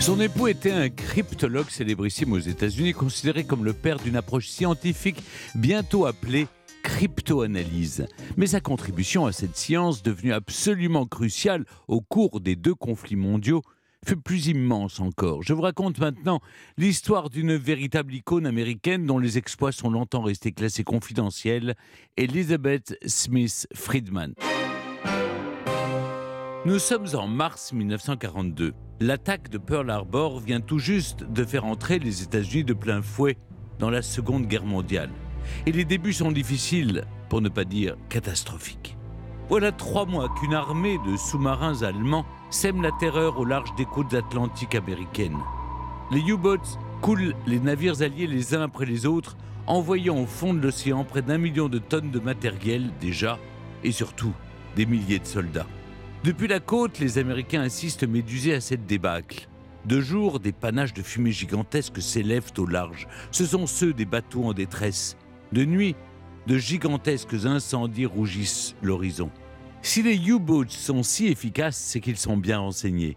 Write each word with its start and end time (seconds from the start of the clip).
Son 0.00 0.18
époux 0.18 0.48
était 0.48 0.72
un 0.72 0.88
cryptologue 0.88 1.68
célébrissime 1.68 2.32
aux 2.32 2.38
États-Unis, 2.38 2.94
considéré 2.94 3.44
comme 3.44 3.66
le 3.66 3.74
père 3.74 3.98
d'une 3.98 4.16
approche 4.16 4.48
scientifique 4.48 5.22
bientôt 5.54 6.06
appelée 6.06 6.48
cryptoanalyse. 6.82 8.06
Mais 8.38 8.46
sa 8.46 8.62
contribution 8.62 9.26
à 9.26 9.32
cette 9.32 9.58
science, 9.58 10.02
devenue 10.02 10.32
absolument 10.32 11.04
cruciale 11.04 11.66
au 11.86 12.00
cours 12.00 12.40
des 12.40 12.56
deux 12.56 12.74
conflits 12.74 13.14
mondiaux, 13.16 13.60
fut 14.02 14.16
plus 14.16 14.46
immense 14.46 15.00
encore. 15.00 15.42
Je 15.42 15.52
vous 15.52 15.60
raconte 15.60 15.98
maintenant 15.98 16.40
l'histoire 16.78 17.28
d'une 17.28 17.56
véritable 17.56 18.14
icône 18.14 18.46
américaine 18.46 19.04
dont 19.04 19.18
les 19.18 19.36
exploits 19.36 19.70
sont 19.70 19.90
longtemps 19.90 20.22
restés 20.22 20.52
classés 20.52 20.84
confidentiels, 20.84 21.74
Elizabeth 22.16 22.96
Smith 23.04 23.68
Friedman. 23.74 24.32
Nous 26.64 26.78
sommes 26.78 27.06
en 27.14 27.28
mars 27.28 27.74
1942. 27.74 28.72
L'attaque 29.02 29.48
de 29.48 29.56
Pearl 29.56 29.88
Harbor 29.88 30.40
vient 30.40 30.60
tout 30.60 30.78
juste 30.78 31.24
de 31.24 31.42
faire 31.46 31.64
entrer 31.64 31.98
les 31.98 32.22
États-Unis 32.22 32.64
de 32.64 32.74
plein 32.74 33.00
fouet 33.00 33.38
dans 33.78 33.88
la 33.88 34.02
Seconde 34.02 34.44
Guerre 34.44 34.66
mondiale. 34.66 35.08
Et 35.64 35.72
les 35.72 35.86
débuts 35.86 36.12
sont 36.12 36.30
difficiles, 36.30 37.06
pour 37.30 37.40
ne 37.40 37.48
pas 37.48 37.64
dire 37.64 37.96
catastrophiques. 38.10 38.98
Voilà 39.48 39.72
trois 39.72 40.04
mois 40.04 40.28
qu'une 40.38 40.52
armée 40.52 40.98
de 41.06 41.16
sous-marins 41.16 41.82
allemands 41.82 42.26
sème 42.50 42.82
la 42.82 42.92
terreur 42.92 43.38
au 43.38 43.46
large 43.46 43.74
des 43.74 43.86
côtes 43.86 44.12
atlantiques 44.12 44.74
américaines. 44.74 45.38
Les 46.10 46.20
U-boats 46.20 46.78
coulent 47.00 47.34
les 47.46 47.58
navires 47.58 48.02
alliés 48.02 48.26
les 48.26 48.54
uns 48.54 48.60
après 48.60 48.84
les 48.84 49.06
autres, 49.06 49.38
envoyant 49.66 50.18
au 50.18 50.26
fond 50.26 50.52
de 50.52 50.60
l'océan 50.60 51.04
près 51.04 51.22
d'un 51.22 51.38
million 51.38 51.70
de 51.70 51.78
tonnes 51.78 52.10
de 52.10 52.20
matériel 52.20 52.90
déjà, 53.00 53.38
et 53.82 53.92
surtout 53.92 54.34
des 54.76 54.84
milliers 54.84 55.20
de 55.20 55.26
soldats. 55.26 55.66
Depuis 56.22 56.48
la 56.48 56.60
côte, 56.60 56.98
les 56.98 57.16
Américains 57.16 57.62
assistent 57.62 58.06
médusés 58.06 58.52
à 58.52 58.60
cette 58.60 58.84
débâcle. 58.84 59.48
De 59.86 60.02
jour, 60.02 60.38
des 60.38 60.52
panaches 60.52 60.92
de 60.92 61.00
fumée 61.00 61.32
gigantesques 61.32 62.02
s'élèvent 62.02 62.52
au 62.58 62.66
large. 62.66 63.08
Ce 63.30 63.46
sont 63.46 63.66
ceux 63.66 63.94
des 63.94 64.04
bateaux 64.04 64.44
en 64.44 64.52
détresse. 64.52 65.16
De 65.52 65.64
nuit, 65.64 65.96
de 66.46 66.58
gigantesques 66.58 67.46
incendies 67.46 68.04
rougissent 68.04 68.76
l'horizon. 68.82 69.30
Si 69.80 70.02
les 70.02 70.16
U-boats 70.28 70.68
sont 70.68 71.02
si 71.02 71.28
efficaces, 71.28 71.78
c'est 71.78 72.00
qu'ils 72.00 72.18
sont 72.18 72.36
bien 72.36 72.58
renseignés. 72.58 73.16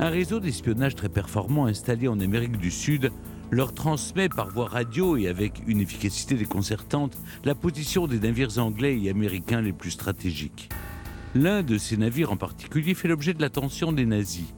Un 0.00 0.08
réseau 0.08 0.40
d'espionnage 0.40 0.96
très 0.96 1.08
performant 1.08 1.66
installé 1.66 2.08
en 2.08 2.18
Amérique 2.18 2.56
du 2.56 2.72
Sud 2.72 3.12
leur 3.52 3.72
transmet 3.72 4.28
par 4.28 4.50
voie 4.50 4.66
radio 4.66 5.16
et 5.16 5.28
avec 5.28 5.62
une 5.68 5.80
efficacité 5.80 6.34
déconcertante 6.34 7.16
la 7.44 7.54
position 7.54 8.08
des 8.08 8.18
navires 8.18 8.58
anglais 8.58 9.00
et 9.00 9.08
américains 9.08 9.60
les 9.60 9.72
plus 9.72 9.92
stratégiques. 9.92 10.68
L'un 11.36 11.64
de 11.64 11.78
ces 11.78 11.96
navires 11.96 12.30
en 12.30 12.36
particulier 12.36 12.94
fait 12.94 13.08
l'objet 13.08 13.34
de 13.34 13.42
l'attention 13.42 13.90
des 13.90 14.06
nazis, 14.06 14.54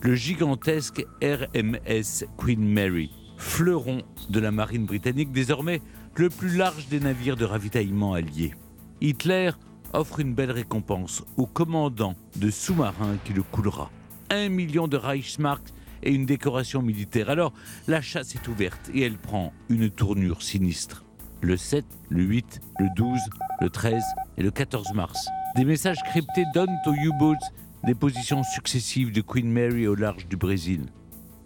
le 0.00 0.14
gigantesque 0.14 1.04
RMS 1.20 2.24
Queen 2.38 2.64
Mary, 2.72 3.10
fleuron 3.36 4.02
de 4.28 4.38
la 4.38 4.52
marine 4.52 4.86
britannique, 4.86 5.32
désormais 5.32 5.82
le 6.14 6.30
plus 6.30 6.56
large 6.56 6.86
des 6.86 7.00
navires 7.00 7.36
de 7.36 7.44
ravitaillement 7.44 8.12
alliés. 8.12 8.54
Hitler 9.00 9.50
offre 9.92 10.20
une 10.20 10.34
belle 10.34 10.52
récompense 10.52 11.24
au 11.36 11.46
commandant 11.46 12.14
de 12.36 12.48
sous-marin 12.48 13.16
qui 13.24 13.32
le 13.32 13.42
coulera. 13.42 13.90
Un 14.30 14.50
million 14.50 14.86
de 14.86 14.96
Reichsmark 14.96 15.64
et 16.04 16.12
une 16.12 16.26
décoration 16.26 16.80
militaire. 16.80 17.28
Alors, 17.28 17.52
la 17.88 18.00
chasse 18.00 18.36
est 18.36 18.46
ouverte 18.46 18.88
et 18.94 19.00
elle 19.00 19.18
prend 19.18 19.52
une 19.68 19.90
tournure 19.90 20.42
sinistre. 20.42 21.04
Le 21.42 21.56
7, 21.56 21.86
le 22.10 22.22
8, 22.22 22.60
le 22.78 22.88
12, 22.94 23.18
le 23.62 23.70
13 23.70 24.02
et 24.36 24.42
le 24.42 24.50
14 24.50 24.92
mars, 24.92 25.26
des 25.56 25.64
messages 25.64 26.02
cryptés 26.02 26.44
donnent 26.52 26.76
aux 26.84 26.92
U-boats 26.92 27.38
des 27.84 27.94
positions 27.94 28.42
successives 28.42 29.10
de 29.10 29.22
Queen 29.22 29.50
Mary 29.50 29.86
au 29.86 29.94
large 29.94 30.28
du 30.28 30.36
Brésil. 30.36 30.84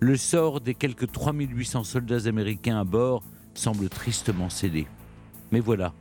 Le 0.00 0.16
sort 0.16 0.60
des 0.60 0.74
quelques 0.74 1.12
3800 1.12 1.84
soldats 1.84 2.26
américains 2.26 2.80
à 2.80 2.84
bord 2.84 3.22
semble 3.54 3.88
tristement 3.88 4.50
scellé. 4.50 4.88
Mais 5.52 5.60
voilà, 5.60 5.94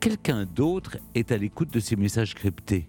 quelqu'un 0.00 0.44
d'autre 0.44 0.98
est 1.14 1.30
à 1.30 1.36
l'écoute 1.36 1.72
de 1.72 1.78
ces 1.78 1.94
messages 1.94 2.34
cryptés. 2.34 2.88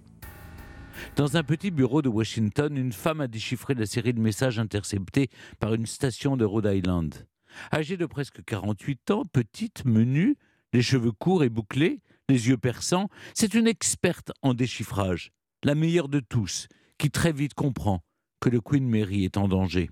Dans 1.16 1.38
un 1.38 1.44
petit 1.44 1.69
bureau 1.69 2.01
de 2.01 2.09
Washington, 2.09 2.75
une 2.75 2.94
femme 2.94 3.22
a 3.22 3.28
déchiffré 3.28 3.75
la 3.75 3.85
série 3.85 4.13
de 4.13 4.19
messages 4.19 4.57
interceptés 4.57 5.29
par 5.59 5.75
une 5.75 5.85
station 5.85 6.35
de 6.35 6.46
Rhode 6.46 6.66
Island. 6.73 7.28
Âgée 7.72 7.97
de 7.97 8.07
presque 8.07 8.44
48 8.44 9.12
ans, 9.12 9.23
petite, 9.31 9.85
menue, 9.85 10.35
les 10.73 10.81
cheveux 10.81 11.11
courts 11.11 11.44
et 11.44 11.50
bouclés, 11.50 12.01
les 12.29 12.50
yeux 12.50 12.57
perçants, 12.57 13.09
c'est 13.33 13.53
une 13.53 13.67
experte 13.67 14.31
en 14.41 14.53
déchiffrage, 14.53 15.31
la 15.63 15.75
meilleure 15.75 16.09
de 16.09 16.19
tous, 16.19 16.67
qui 16.97 17.09
très 17.09 17.31
vite 17.31 17.53
comprend 17.53 18.03
que 18.39 18.50
le 18.50 18.61
Queen 18.61 18.88
Mary 18.88 19.23
est 19.23 19.38
en 19.38 19.47
danger. 19.47 19.89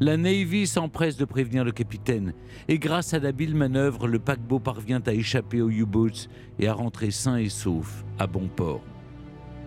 La 0.00 0.16
Navy 0.16 0.66
s'empresse 0.66 1.16
de 1.16 1.24
prévenir 1.24 1.64
le 1.64 1.72
capitaine, 1.72 2.34
et 2.68 2.78
grâce 2.78 3.14
à 3.14 3.20
d'habiles 3.20 3.54
manœuvres, 3.54 4.06
le 4.06 4.18
paquebot 4.18 4.60
parvient 4.60 5.02
à 5.06 5.12
échapper 5.12 5.60
aux 5.60 5.70
U-boats 5.70 6.28
et 6.58 6.68
à 6.68 6.72
rentrer 6.72 7.10
sain 7.10 7.36
et 7.36 7.48
sauf 7.48 8.04
à 8.18 8.26
bon 8.26 8.48
port. 8.48 8.82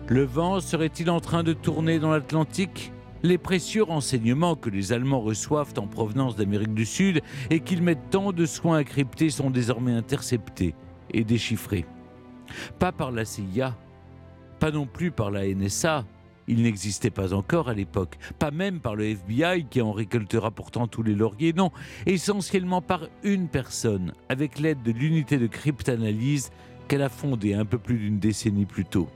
Le 0.08 0.24
vent 0.24 0.60
serait-il 0.60 1.10
en 1.10 1.20
train 1.20 1.42
de 1.42 1.52
tourner 1.52 1.98
dans 1.98 2.10
l'Atlantique? 2.10 2.92
Les 3.22 3.38
précieux 3.38 3.82
renseignements 3.82 4.56
que 4.56 4.70
les 4.70 4.92
Allemands 4.92 5.20
reçoivent 5.20 5.74
en 5.78 5.86
provenance 5.86 6.36
d'Amérique 6.36 6.74
du 6.74 6.86
Sud 6.86 7.20
et 7.50 7.60
qu'ils 7.60 7.82
mettent 7.82 8.10
tant 8.10 8.32
de 8.32 8.46
soins 8.46 8.78
à 8.78 8.84
crypter 8.84 9.30
sont 9.30 9.50
désormais 9.50 9.92
interceptés 9.92 10.74
et 11.12 11.24
déchiffrés. 11.24 11.86
Pas 12.78 12.92
par 12.92 13.10
la 13.10 13.24
CIA, 13.24 13.76
pas 14.58 14.70
non 14.70 14.86
plus 14.86 15.10
par 15.10 15.30
la 15.30 15.46
NSA, 15.46 16.04
il 16.48 16.62
n'existait 16.62 17.10
pas 17.10 17.34
encore 17.34 17.68
à 17.68 17.74
l'époque, 17.74 18.18
pas 18.38 18.50
même 18.50 18.80
par 18.80 18.94
le 18.94 19.04
FBI 19.04 19.66
qui 19.68 19.82
en 19.82 19.92
récoltera 19.92 20.50
pourtant 20.50 20.86
tous 20.86 21.02
les 21.02 21.14
lauriers, 21.14 21.52
non, 21.52 21.72
essentiellement 22.06 22.80
par 22.80 23.08
une 23.24 23.48
personne, 23.48 24.12
avec 24.28 24.58
l'aide 24.58 24.82
de 24.82 24.92
l'unité 24.92 25.38
de 25.38 25.48
cryptanalyse 25.48 26.50
qu'elle 26.88 27.02
a 27.02 27.08
fondée 27.08 27.54
un 27.54 27.64
peu 27.64 27.78
plus 27.78 27.98
d'une 27.98 28.18
décennie 28.18 28.66
plus 28.66 28.84
tôt. 28.84 29.08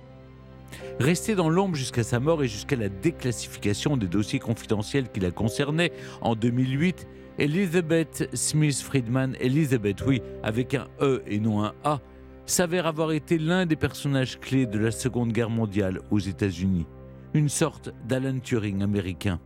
Restée 0.98 1.34
dans 1.34 1.48
l'ombre 1.48 1.76
jusqu'à 1.76 2.02
sa 2.02 2.20
mort 2.20 2.42
et 2.42 2.48
jusqu'à 2.48 2.76
la 2.76 2.88
déclassification 2.88 3.96
des 3.96 4.06
dossiers 4.06 4.38
confidentiels 4.38 5.10
qui 5.10 5.20
la 5.20 5.30
concernaient 5.30 5.92
en 6.20 6.34
2008, 6.34 7.06
Elizabeth 7.38 8.28
Smith 8.34 8.80
Friedman, 8.82 9.34
Elizabeth, 9.40 10.02
oui, 10.06 10.20
avec 10.42 10.74
un 10.74 10.88
E 11.00 11.22
et 11.26 11.40
non 11.40 11.64
un 11.64 11.74
A, 11.84 12.00
s'avère 12.44 12.86
avoir 12.86 13.12
été 13.12 13.38
l'un 13.38 13.64
des 13.64 13.76
personnages 13.76 14.38
clés 14.38 14.66
de 14.66 14.78
la 14.78 14.90
Seconde 14.90 15.32
Guerre 15.32 15.50
mondiale 15.50 16.00
aux 16.10 16.18
États-Unis. 16.18 16.86
Une 17.32 17.48
sorte 17.48 17.94
d'Alan 18.06 18.40
Turing 18.40 18.82
américain. 18.82 19.40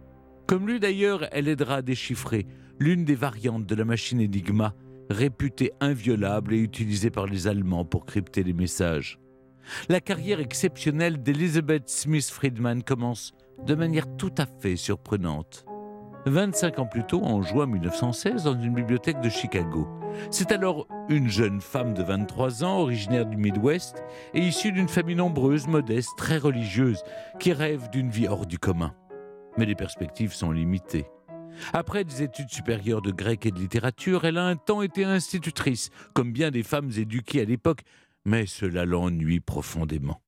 Comme 0.46 0.66
lui 0.66 0.80
d'ailleurs, 0.80 1.26
elle 1.32 1.48
aidera 1.48 1.76
à 1.76 1.82
déchiffrer 1.82 2.46
l'une 2.78 3.04
des 3.04 3.14
variantes 3.14 3.66
de 3.66 3.74
la 3.74 3.84
machine 3.84 4.20
Enigma, 4.20 4.74
réputée 5.10 5.72
inviolable 5.80 6.54
et 6.54 6.58
utilisée 6.58 7.10
par 7.10 7.26
les 7.26 7.46
Allemands 7.46 7.84
pour 7.84 8.06
crypter 8.06 8.42
les 8.42 8.52
messages. 8.52 9.18
La 9.88 10.00
carrière 10.00 10.41
exceptionnelle 10.41 11.22
d'Elizabeth 11.22 11.88
Smith 11.88 12.30
Friedman 12.30 12.82
commence 12.82 13.32
de 13.66 13.75
manière 13.75 14.06
tout 14.16 14.34
à 14.38 14.47
fait 14.47 14.76
surprenante. 14.76 15.64
25 16.26 16.78
ans 16.78 16.86
plus 16.86 17.04
tôt, 17.04 17.22
en 17.22 17.42
juin 17.42 17.66
1916, 17.66 18.44
dans 18.44 18.58
une 18.58 18.75
bibliothèque 18.75 19.20
de 19.20 19.28
Chicago. 19.28 19.86
C'est 20.30 20.52
alors 20.52 20.88
une 21.10 21.28
jeune 21.28 21.60
femme 21.60 21.92
de 21.92 22.02
23 22.02 22.64
ans, 22.64 22.78
originaire 22.78 23.26
du 23.26 23.36
Midwest 23.36 24.02
et 24.32 24.41
issue 24.41 24.72
d'une 24.72 24.88
famille 24.88 25.16
nombreuse, 25.16 25.66
modeste, 25.66 26.10
très 26.16 26.38
religieuse, 26.38 27.02
qui 27.38 27.52
rêve 27.52 27.91
d'une 27.91 28.08
vie 28.08 28.26
hors 28.26 28.46
du 28.46 28.58
commun. 28.58 28.94
Mais 29.58 29.66
les 29.66 29.75
perspectives 29.75 30.32
sont 30.32 30.50
limitées. 30.50 31.06
Après 31.72 32.04
des 32.04 32.22
études 32.22 32.50
supérieures 32.50 33.02
de 33.02 33.12
grec 33.12 33.46
et 33.46 33.50
de 33.50 33.58
littérature, 33.58 34.25
elle 34.25 34.38
a 34.38 34.46
un 34.46 34.56
temps 34.56 34.82
été 34.82 35.04
institutrice, 35.04 35.91
comme 36.12 36.32
bien 36.32 36.50
des 36.50 36.62
femmes 36.62 36.91
éduquées 36.96 37.42
à 37.42 37.44
l'époque, 37.44 37.82
mais 38.24 38.46
cela 38.46 38.84
l'ennuie 38.84 39.40
profondément. 39.40 40.22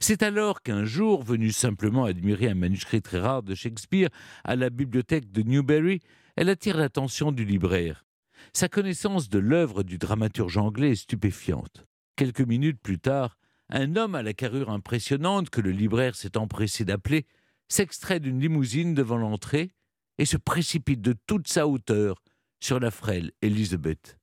C'est 0.00 0.22
alors 0.22 0.62
qu'un 0.62 0.84
jour, 0.84 1.22
venue 1.22 1.52
simplement 1.52 2.04
admirer 2.04 2.48
un 2.48 2.54
manuscrit 2.54 3.02
très 3.02 3.18
rare 3.18 3.42
de 3.42 3.54
Shakespeare 3.54 4.10
à 4.44 4.56
la 4.56 4.70
bibliothèque 4.70 5.30
de 5.32 5.42
Newbury, 5.42 6.00
elle 6.36 6.50
attire 6.50 6.76
l'attention 6.76 7.32
du 7.32 7.44
libraire. 7.44 8.04
Sa 8.52 8.68
connaissance 8.68 9.28
de 9.28 9.38
l'œuvre 9.38 9.82
du 9.82 9.98
dramaturge 9.98 10.58
anglais 10.58 10.92
est 10.92 10.96
stupéfiante. 10.96 11.86
Quelques 12.16 12.40
minutes 12.40 12.80
plus 12.82 12.98
tard, 12.98 13.36
un 13.70 13.96
homme 13.96 14.14
à 14.14 14.22
la 14.22 14.34
carrure 14.34 14.70
impressionnante 14.70 15.50
que 15.50 15.60
le 15.60 15.70
libraire 15.70 16.16
s'est 16.16 16.36
empressé 16.36 16.84
d'appeler 16.84 17.26
s'extrait 17.68 18.20
d'une 18.20 18.40
limousine 18.40 18.94
devant 18.94 19.16
l'entrée 19.16 19.70
et 20.18 20.26
se 20.26 20.36
précipite 20.36 21.00
de 21.00 21.14
toute 21.26 21.48
sa 21.48 21.66
hauteur 21.66 22.22
sur 22.60 22.80
la 22.80 22.90
frêle 22.90 23.30
Elizabeth. 23.40 24.19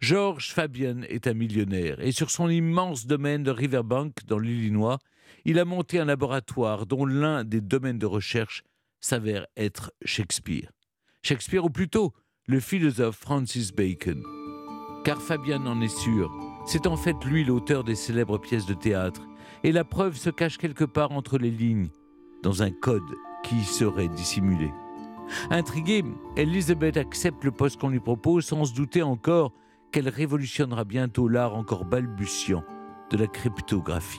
George 0.00 0.52
Fabian 0.52 1.02
est 1.08 1.26
un 1.26 1.34
millionnaire 1.34 2.00
et 2.00 2.12
sur 2.12 2.30
son 2.30 2.48
immense 2.48 3.06
domaine 3.06 3.42
de 3.42 3.50
Riverbank 3.50 4.24
dans 4.26 4.38
l'Illinois, 4.38 4.98
il 5.44 5.58
a 5.58 5.64
monté 5.64 5.98
un 5.98 6.04
laboratoire 6.04 6.86
dont 6.86 7.06
l'un 7.06 7.44
des 7.44 7.60
domaines 7.60 7.98
de 7.98 8.06
recherche 8.06 8.62
s'avère 9.00 9.46
être 9.56 9.92
Shakespeare. 10.04 10.70
Shakespeare 11.22 11.64
ou 11.64 11.70
plutôt 11.70 12.12
le 12.46 12.60
philosophe 12.60 13.16
Francis 13.16 13.72
Bacon. 13.72 14.22
Car 15.04 15.20
Fabian 15.20 15.66
en 15.66 15.80
est 15.82 15.96
sûr, 15.96 16.30
c'est 16.66 16.86
en 16.86 16.96
fait 16.96 17.16
lui 17.24 17.44
l'auteur 17.44 17.84
des 17.84 17.94
célèbres 17.94 18.38
pièces 18.38 18.66
de 18.66 18.74
théâtre 18.74 19.22
et 19.62 19.72
la 19.72 19.84
preuve 19.84 20.16
se 20.16 20.30
cache 20.30 20.58
quelque 20.58 20.84
part 20.84 21.12
entre 21.12 21.38
les 21.38 21.50
lignes, 21.50 21.88
dans 22.42 22.62
un 22.62 22.70
code 22.70 23.02
qui 23.42 23.62
serait 23.64 24.08
dissimulé. 24.08 24.70
Intriguée, 25.50 26.04
Elizabeth 26.36 26.96
accepte 26.96 27.44
le 27.44 27.50
poste 27.50 27.80
qu'on 27.80 27.88
lui 27.88 28.00
propose 28.00 28.44
sans 28.44 28.64
se 28.64 28.74
douter 28.74 29.02
encore 29.02 29.52
qu'elle 29.94 30.08
révolutionnera 30.08 30.82
bientôt 30.82 31.28
l'art 31.28 31.54
encore 31.54 31.84
balbutiant 31.84 32.64
de 33.12 33.16
la 33.16 33.28
cryptographie. 33.28 34.18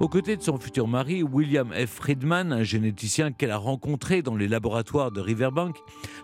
Aux 0.00 0.08
côtés 0.08 0.36
de 0.36 0.42
son 0.42 0.58
futur 0.58 0.86
mari, 0.86 1.22
William 1.22 1.72
F. 1.72 1.86
Friedman, 1.86 2.52
un 2.52 2.62
généticien 2.62 3.32
qu'elle 3.32 3.52
a 3.52 3.56
rencontré 3.56 4.20
dans 4.20 4.36
les 4.36 4.48
laboratoires 4.48 5.10
de 5.10 5.22
Riverbank, 5.22 5.78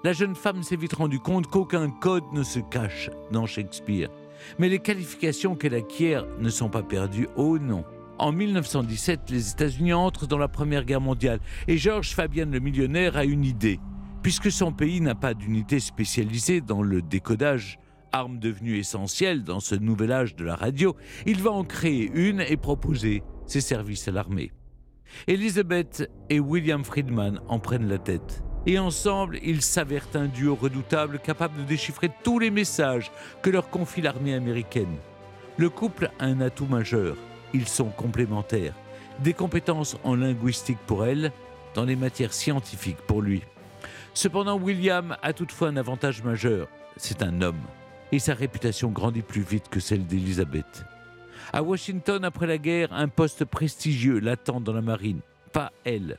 la 0.05 0.13
jeune 0.13 0.35
femme 0.35 0.63
s'est 0.63 0.77
vite 0.77 0.93
rendue 0.93 1.19
compte 1.19 1.47
qu'aucun 1.47 1.89
code 1.89 2.31
ne 2.35 2.43
se 2.43 2.59
cache 2.59 3.09
dans 3.33 3.47
Shakespeare. 3.47 4.11
Mais 4.59 4.69
les 4.69 4.81
qualifications 4.81 5.55
qu'elle 5.55 5.77
acquiert 5.77 6.27
ne 6.39 6.51
sont 6.51 6.69
pas 6.69 6.83
perdues. 6.83 7.29
Oh 7.37 7.59
non 7.59 7.87
en 8.19 8.33
1917, 8.33 9.31
les 9.31 9.51
États-Unis 9.51 9.95
entrent 9.95 10.29
dans 10.29 10.39
la 10.39 10.47
Première 10.47 10.85
Guerre 10.85 11.01
mondiale 11.01 11.41
et 11.67 11.79
George 11.79 12.15
Fabian 12.15 12.47
le 12.53 12.61
millionnaire 12.61 13.17
a 13.17 13.25
une 13.25 13.45
idée. 13.45 13.81
Puisque 14.23 14.53
son 14.53 14.73
pays 14.73 15.01
n'a 15.01 15.15
pas 15.15 15.33
d'unité 15.33 15.81
spécialisée 15.81 16.61
dans 16.61 16.83
le 16.83 17.03
décodage, 17.03 17.81
arme 18.15 18.39
devenue 18.39 18.79
essentielle 18.79 19.43
dans 19.43 19.59
ce 19.59 19.75
nouvel 19.75 20.13
âge 20.13 20.37
de 20.37 20.45
la 20.45 20.55
radio, 20.55 20.95
il 21.27 21.43
va 21.43 21.51
en 21.51 21.65
créer 21.65 22.11
une 22.15 22.41
et 22.41 22.57
proposer 22.57 23.25
ses 23.45 23.61
services 23.61 24.07
à 24.07 24.13
l'armée. 24.13 24.53
Elizabeth 25.27 26.09
et 26.31 26.39
William 26.39 26.85
Friedman 26.85 27.41
en 27.49 27.59
prennent 27.59 27.89
la 27.89 27.99
tête. 27.99 28.45
Et 28.67 28.79
ensemble, 28.79 29.39
ils 29.43 29.63
s'avèrent 29.63 30.09
un 30.15 30.27
duo 30.27 30.55
redoutable 30.55 31.19
capable 31.19 31.59
de 31.59 31.65
déchiffrer 31.65 32.09
tous 32.23 32.39
les 32.39 32.51
messages 32.51 33.11
que 33.43 33.51
leur 33.51 33.69
confie 33.69 34.01
l'armée 34.01 34.35
américaine. 34.35 34.97
Le 35.57 35.69
couple 35.69 36.11
a 36.21 36.25
un 36.25 36.41
atout 36.41 36.67
majeur. 36.67 37.17
Ils 37.53 37.69
sont 37.69 37.91
complémentaires. 37.91 38.75
Des 39.25 39.35
compétences 39.35 39.97
en 40.05 40.15
linguistique 40.15 40.79
pour 40.87 41.05
elle, 41.05 41.33
dans 41.75 41.85
les 41.85 41.97
matières 41.97 42.33
scientifiques 42.33 43.03
pour 43.09 43.23
lui. 43.23 43.43
Cependant, 44.15 44.57
William 44.57 45.17
a 45.21 45.33
toutefois 45.33 45.69
un 45.69 45.77
avantage 45.77 46.23
majeur. 46.23 46.69
C'est 46.97 47.23
un 47.23 47.43
homme. 47.43 47.61
Et 48.15 48.21
sa 48.21 48.33
réputation 48.33 48.91
grandit 48.93 49.23
plus 49.23 49.43
vite 49.43 49.69
que 49.69 49.81
celle 49.81 50.07
d'Elizabeth. 50.07 50.85
À 51.53 51.65
Washington, 51.65 52.25
après 52.25 52.47
la 52.47 52.59
guerre, 52.59 52.93
un 52.93 53.09
poste 53.09 53.45
prestigieux 53.45 54.21
l'attend 54.21 54.61
dans 54.61 54.73
la 54.73 54.83
marine. 54.83 55.19
Pas 55.53 55.73
elle. 55.85 56.19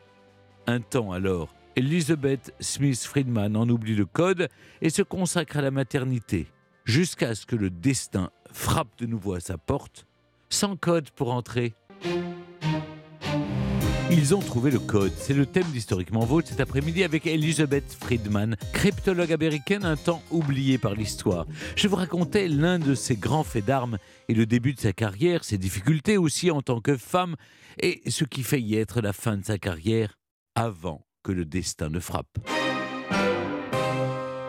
Un 0.67 0.81
temps 0.81 1.13
alors, 1.13 1.55
Elizabeth 1.77 2.53
Smith 2.59 3.01
Friedman 3.01 3.55
en 3.55 3.69
oublie 3.69 3.95
le 3.95 4.05
code 4.05 4.49
et 4.81 4.89
se 4.89 5.03
consacre 5.03 5.55
à 5.55 5.61
la 5.61 5.71
maternité, 5.71 6.47
jusqu'à 6.83 7.33
ce 7.33 7.45
que 7.45 7.55
le 7.55 7.69
destin 7.69 8.29
frappe 8.51 8.99
de 8.99 9.05
nouveau 9.05 9.33
à 9.33 9.39
sa 9.39 9.57
porte, 9.57 10.05
sans 10.49 10.75
code 10.75 11.09
pour 11.11 11.31
entrer. 11.31 11.75
Ils 14.11 14.35
ont 14.35 14.39
trouvé 14.39 14.69
le 14.69 14.77
code. 14.77 15.11
C'est 15.17 15.33
le 15.33 15.47
thème 15.47 15.65
d'Historiquement 15.71 16.25
Vôtre 16.25 16.49
cet 16.49 16.59
après-midi 16.59 17.03
avec 17.03 17.25
Elizabeth 17.25 17.97
Friedman, 17.99 18.55
cryptologue 18.71 19.33
américaine 19.33 19.83
un 19.83 19.95
temps 19.95 20.21
oubliée 20.29 20.77
par 20.77 20.93
l'histoire. 20.93 21.47
Je 21.75 21.87
vous 21.87 21.95
racontais 21.95 22.47
l'un 22.47 22.77
de 22.77 22.93
ses 22.93 23.15
grands 23.15 23.43
faits 23.43 23.65
d'armes 23.65 23.97
et 24.29 24.35
le 24.35 24.45
début 24.45 24.73
de 24.73 24.79
sa 24.79 24.93
carrière, 24.93 25.43
ses 25.43 25.57
difficultés 25.57 26.17
aussi 26.17 26.51
en 26.51 26.61
tant 26.61 26.81
que 26.81 26.97
femme 26.97 27.35
et 27.79 28.01
ce 28.07 28.25
qui 28.25 28.43
fait 28.43 28.61
y 28.61 28.75
être 28.75 29.01
la 29.01 29.11
fin 29.11 29.37
de 29.37 29.43
sa 29.43 29.57
carrière 29.57 30.19
avant 30.53 31.03
que 31.23 31.31
le 31.31 31.43
destin 31.43 31.89
ne 31.89 31.99
frappe. 31.99 32.37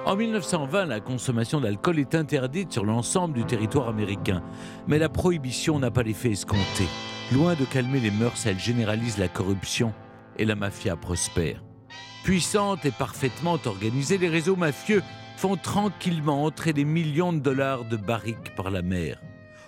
En 0.04 0.16
1920, 0.16 0.84
la 0.84 1.00
consommation 1.00 1.62
d'alcool 1.62 1.98
est 1.98 2.14
interdite 2.14 2.72
sur 2.72 2.84
l'ensemble 2.84 3.34
du 3.34 3.44
territoire 3.46 3.88
américain, 3.88 4.42
mais 4.86 4.98
la 4.98 5.08
prohibition 5.08 5.78
n'a 5.78 5.90
pas 5.90 6.02
l'effet 6.02 6.30
escompté. 6.30 6.84
Loin 7.32 7.54
de 7.56 7.64
calmer 7.64 7.98
les 7.98 8.12
mœurs, 8.12 8.46
elle 8.46 8.60
généralise 8.60 9.18
la 9.18 9.26
corruption 9.26 9.92
et 10.38 10.44
la 10.44 10.54
mafia 10.54 10.94
prospère. 10.94 11.60
Puissante 12.22 12.84
et 12.84 12.92
parfaitement 12.92 13.58
organisée, 13.64 14.16
les 14.16 14.28
réseaux 14.28 14.54
mafieux 14.54 15.02
font 15.36 15.56
tranquillement 15.56 16.44
entrer 16.44 16.72
des 16.72 16.84
millions 16.84 17.32
de 17.32 17.40
dollars 17.40 17.84
de 17.84 17.96
barriques 17.96 18.54
par 18.54 18.70
la 18.70 18.80
mer. 18.80 19.20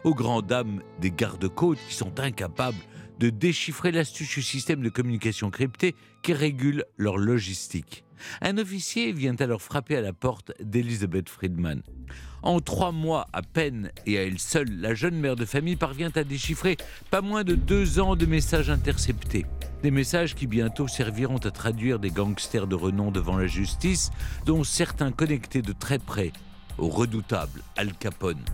Aux 0.05 0.15
grandes 0.15 0.47
dames 0.47 0.83
des 1.01 1.11
gardes-côtes 1.11 1.81
qui 1.89 1.95
sont 1.95 2.21
incapables 2.21 2.77
de 3.19 3.31
déchiffrer 3.31 3.93
l'astucieux 3.93 4.43
système 4.43 4.83
de 4.83 4.89
communication 4.89 5.51
crypté 5.51 5.95
qui 6.23 6.33
régule 6.33 6.85
leur 6.97 7.17
logistique. 7.17 8.05
Un 8.41 8.59
officier 8.59 9.13
vient 9.13 9.37
alors 9.37 9.63
frapper 9.63 9.97
à 9.97 10.01
la 10.01 10.13
porte 10.13 10.53
d'Elizabeth 10.61 11.29
Friedman. 11.29 11.83
En 12.43 12.61
trois 12.61 12.93
mois 12.93 13.27
à 13.33 13.43
peine 13.43 13.91
et 14.07 14.19
à 14.19 14.23
elle 14.23 14.39
seule, 14.39 14.71
la 14.81 14.95
jeune 14.95 15.17
mère 15.19 15.37
de 15.37 15.45
famille 15.45 15.77
parvient 15.77 16.11
à 16.15 16.25
déchiffrer 16.25 16.77
pas 17.11 17.21
moins 17.21 17.45
de 17.45 17.55
deux 17.55 17.99
ans 17.99 18.17
de 18.17 18.27
messages 18.27 18.71
interceptés. 18.71 19.47
Des 19.83 19.91
messages 19.91 20.35
qui 20.35 20.47
bientôt 20.47 20.89
serviront 20.89 21.39
à 21.39 21.51
traduire 21.51 21.99
des 21.99 22.11
gangsters 22.11 22.67
de 22.67 22.75
renom 22.75 23.11
devant 23.11 23.37
la 23.37 23.47
justice, 23.47 24.11
dont 24.47 24.65
certains 24.65 25.13
connectés 25.13 25.63
de 25.63 25.73
très 25.73 25.99
près 25.99 26.33
au 26.79 26.89
redoutable 26.89 27.63
Al 27.77 27.93
Capone. 27.93 28.45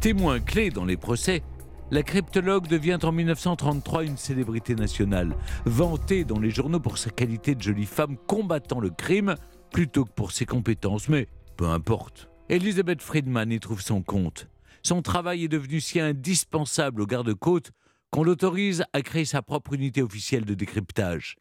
Témoin 0.00 0.40
clé 0.40 0.70
dans 0.70 0.84
les 0.84 0.96
procès, 0.96 1.42
la 1.90 2.02
cryptologue 2.02 2.66
devient 2.66 2.98
en 3.02 3.12
1933 3.12 4.04
une 4.04 4.16
célébrité 4.16 4.74
nationale, 4.74 5.36
vantée 5.64 6.24
dans 6.24 6.40
les 6.40 6.50
journaux 6.50 6.80
pour 6.80 6.98
sa 6.98 7.10
qualité 7.10 7.54
de 7.54 7.62
jolie 7.62 7.86
femme 7.86 8.16
combattant 8.26 8.80
le 8.80 8.90
crime 8.90 9.34
plutôt 9.70 10.04
que 10.04 10.12
pour 10.12 10.32
ses 10.32 10.46
compétences, 10.46 11.08
mais 11.08 11.28
peu 11.56 11.66
importe. 11.68 12.28
Elizabeth 12.48 13.02
Friedman 13.02 13.50
y 13.50 13.60
trouve 13.60 13.80
son 13.80 14.02
compte. 14.02 14.48
Son 14.82 15.02
travail 15.02 15.44
est 15.44 15.48
devenu 15.48 15.80
si 15.80 16.00
indispensable 16.00 17.02
au 17.02 17.06
garde-côte 17.06 17.70
qu'on 18.10 18.22
l'autorise 18.22 18.84
à 18.92 19.02
créer 19.02 19.24
sa 19.24 19.42
propre 19.42 19.72
unité 19.72 20.02
officielle 20.02 20.44
de 20.44 20.54
décryptage. 20.54 21.36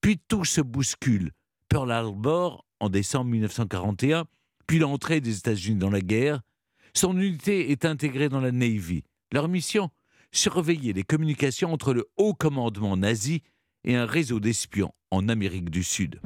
Puis 0.00 0.20
tout 0.28 0.44
se 0.44 0.60
bouscule. 0.60 1.30
Pearl 1.68 1.90
Harbor 1.92 2.64
en 2.80 2.88
décembre 2.88 3.30
1941, 3.30 4.24
puis 4.66 4.78
l'entrée 4.78 5.20
des 5.20 5.38
États-Unis 5.38 5.78
dans 5.78 5.90
la 5.90 6.00
guerre. 6.00 6.40
Son 6.94 7.16
unité 7.18 7.70
est 7.70 7.84
intégrée 7.84 8.28
dans 8.28 8.40
la 8.40 8.50
Navy. 8.50 9.04
Leur 9.32 9.48
mission 9.48 9.90
Surveiller 10.32 10.92
les 10.92 11.04
communications 11.04 11.72
entre 11.72 11.94
le 11.94 12.08
haut 12.16 12.34
commandement 12.34 12.96
nazi 12.96 13.42
et 13.84 13.94
un 13.94 14.04
réseau 14.04 14.40
d'espions 14.40 14.92
en 15.12 15.28
Amérique 15.28 15.70
du 15.70 15.84
Sud. 15.84 16.20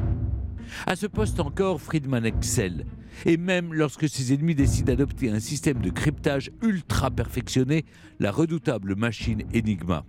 À 0.87 0.97
ce 0.97 1.07
poste 1.07 1.39
encore, 1.39 1.83
Friedman 1.83 2.25
excelle. 2.25 2.87
Et 3.27 3.37
même 3.37 3.75
lorsque 3.75 4.09
ses 4.09 4.33
ennemis 4.33 4.55
décident 4.55 4.87
d'adopter 4.87 5.29
un 5.29 5.39
système 5.39 5.83
de 5.83 5.91
cryptage 5.91 6.51
ultra 6.63 7.11
perfectionné, 7.11 7.85
la 8.21 8.33
redoutable 8.33 8.97
machine 8.97 9.43
Enigma. 9.55 10.07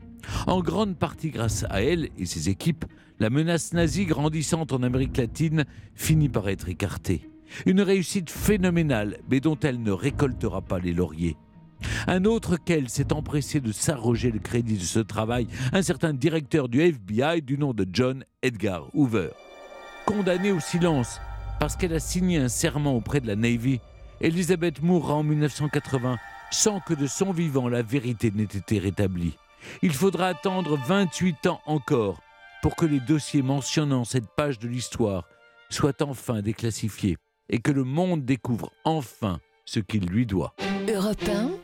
En 0.47 0.61
grande 0.61 0.97
partie 0.97 1.31
grâce 1.31 1.65
à 1.69 1.81
elle 1.81 2.09
et 2.17 2.25
ses 2.25 2.47
équipes, 2.47 2.85
la 3.19 3.29
menace 3.29 3.73
nazie 3.73 4.05
grandissante 4.05 4.71
en 4.71 4.83
Amérique 4.83 5.17
latine 5.17 5.65
finit 5.95 6.29
par 6.29 6.47
être 6.47 6.69
écartée. 6.69 7.29
Une 7.65 7.81
réussite 7.81 8.29
phénoménale, 8.29 9.17
mais 9.29 9.41
dont 9.41 9.59
elle 9.59 9.83
ne 9.83 9.91
récoltera 9.91 10.61
pas 10.61 10.79
les 10.79 10.93
lauriers. 10.93 11.35
Un 12.07 12.25
autre 12.25 12.57
qu'elle 12.57 12.89
s'est 12.89 13.13
empressé 13.13 13.59
de 13.59 13.71
s'arroger 13.71 14.31
le 14.31 14.39
crédit 14.39 14.77
de 14.77 14.83
ce 14.83 14.99
travail, 14.99 15.47
un 15.73 15.81
certain 15.81 16.13
directeur 16.13 16.69
du 16.69 16.81
FBI 16.81 17.41
du 17.41 17.57
nom 17.57 17.73
de 17.73 17.85
John 17.91 18.23
Edgar 18.41 18.87
Hoover. 18.93 19.29
Condamnée 20.05 20.51
au 20.51 20.59
silence 20.59 21.19
parce 21.59 21.75
qu'elle 21.75 21.93
a 21.93 21.99
signé 21.99 22.37
un 22.37 22.49
serment 22.49 22.95
auprès 22.95 23.21
de 23.21 23.27
la 23.27 23.35
Navy, 23.35 23.79
Elizabeth 24.21 24.81
mourra 24.81 25.15
en 25.15 25.23
1980 25.23 26.17
sans 26.51 26.79
que 26.79 26.93
de 26.93 27.07
son 27.07 27.31
vivant 27.31 27.67
la 27.67 27.81
vérité 27.81 28.31
n'ait 28.31 28.43
été 28.43 28.79
rétablie. 28.79 29.33
Il 29.81 29.93
faudra 29.93 30.27
attendre 30.27 30.77
28 30.77 31.47
ans 31.47 31.61
encore 31.65 32.21
pour 32.61 32.75
que 32.75 32.85
les 32.85 32.99
dossiers 32.99 33.41
mentionnant 33.41 34.03
cette 34.03 34.27
page 34.35 34.59
de 34.59 34.67
l'histoire 34.67 35.25
soient 35.69 36.01
enfin 36.01 36.41
déclassifiés 36.41 37.17
et 37.49 37.59
que 37.59 37.71
le 37.71 37.83
monde 37.83 38.25
découvre 38.25 38.71
enfin 38.83 39.39
ce 39.65 39.79
qu'il 39.79 40.05
lui 40.05 40.25
doit. 40.25 40.55